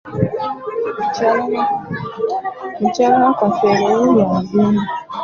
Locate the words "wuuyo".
3.93-4.25